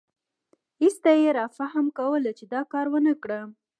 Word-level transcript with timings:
ایسته 0.83 1.11
یې 1.21 1.29
رافهم 1.39 1.87
کوله 1.97 2.31
چې 2.37 2.45
دا 2.53 2.61
کار 2.71 2.85
ونکړم. 2.91 3.47